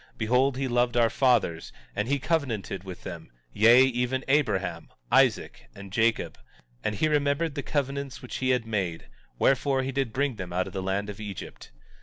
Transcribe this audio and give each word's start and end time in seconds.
Behold, 0.17 0.57
he 0.57 0.67
loved 0.67 0.97
our 0.97 1.11
fathers, 1.11 1.71
and 1.95 2.07
he 2.07 2.17
covenanted 2.17 2.83
with 2.83 3.03
them, 3.03 3.31
yea, 3.53 3.83
even 3.83 4.25
Abraham, 4.27 4.89
Isaac, 5.11 5.69
and 5.75 5.93
Jacob; 5.93 6.39
and 6.83 6.95
he 6.95 7.07
remembered 7.07 7.53
the 7.53 7.61
covenants 7.61 8.19
which 8.19 8.37
he 8.37 8.49
had 8.49 8.65
made; 8.65 9.07
wherefore, 9.37 9.83
he 9.83 9.91
did 9.91 10.11
bring 10.11 10.37
them 10.37 10.51
out 10.51 10.65
of 10.65 10.73
the 10.73 10.81
land 10.81 11.07
of 11.11 11.19
Egypt. 11.19 11.69